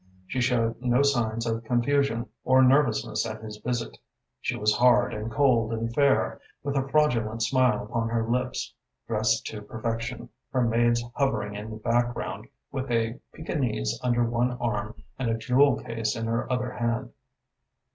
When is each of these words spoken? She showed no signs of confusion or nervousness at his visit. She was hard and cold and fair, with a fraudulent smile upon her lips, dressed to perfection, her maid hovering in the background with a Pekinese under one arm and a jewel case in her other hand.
She 0.25 0.41
showed 0.41 0.81
no 0.81 1.03
signs 1.03 1.45
of 1.45 1.63
confusion 1.63 2.25
or 2.43 2.63
nervousness 2.63 3.23
at 3.27 3.43
his 3.43 3.57
visit. 3.57 3.99
She 4.39 4.55
was 4.57 4.75
hard 4.77 5.13
and 5.13 5.31
cold 5.31 5.73
and 5.73 5.93
fair, 5.93 6.41
with 6.63 6.75
a 6.75 6.87
fraudulent 6.89 7.43
smile 7.43 7.83
upon 7.83 8.09
her 8.09 8.27
lips, 8.27 8.73
dressed 9.07 9.45
to 9.51 9.61
perfection, 9.61 10.29
her 10.53 10.63
maid 10.63 10.97
hovering 11.13 11.53
in 11.53 11.69
the 11.69 11.77
background 11.77 12.47
with 12.71 12.89
a 12.89 13.19
Pekinese 13.35 13.99
under 14.01 14.23
one 14.27 14.53
arm 14.53 14.95
and 15.19 15.29
a 15.29 15.37
jewel 15.37 15.75
case 15.83 16.15
in 16.15 16.25
her 16.25 16.51
other 16.51 16.71
hand. 16.71 17.11